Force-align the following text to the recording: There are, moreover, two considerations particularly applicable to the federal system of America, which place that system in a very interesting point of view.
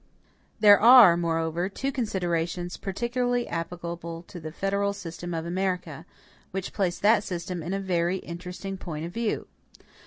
There 0.59 0.79
are, 0.79 1.15
moreover, 1.15 1.69
two 1.69 1.91
considerations 1.91 2.75
particularly 2.75 3.47
applicable 3.47 4.23
to 4.29 4.39
the 4.39 4.51
federal 4.51 4.93
system 4.93 5.31
of 5.35 5.45
America, 5.45 6.07
which 6.49 6.73
place 6.73 6.97
that 6.97 7.23
system 7.23 7.61
in 7.61 7.71
a 7.71 7.79
very 7.79 8.17
interesting 8.17 8.77
point 8.79 9.05
of 9.05 9.13
view. 9.13 9.45